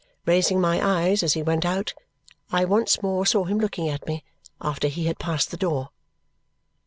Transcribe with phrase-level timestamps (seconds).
[0.25, 1.93] Raising my eyes as he went out,
[2.51, 4.23] I once more saw him looking at me
[4.59, 5.89] after he had passed the door.